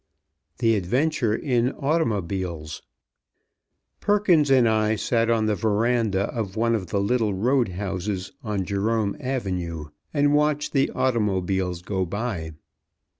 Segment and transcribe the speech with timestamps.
[0.57, 2.81] THE ADVENTURE IN AUTOMOBILES
[3.99, 8.65] PERKINS and I sat on the veranda of one of the little road houses on
[8.65, 12.53] Jerome Avenue, and watched the auto mobiles go by.